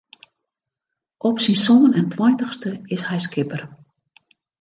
Op 1.29 1.35
syn 1.45 1.57
sân 1.65 1.81
en 1.99 2.07
tweintichste 2.13 2.71
is 2.95 3.03
hy 3.09 3.17
skipper. 3.27 3.61